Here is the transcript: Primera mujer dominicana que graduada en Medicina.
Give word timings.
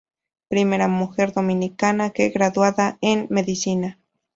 Primera 0.47 0.87
mujer 0.87 1.31
dominicana 1.31 2.09
que 2.09 2.29
graduada 2.29 2.97
en 3.01 3.27
Medicina. 3.29 3.99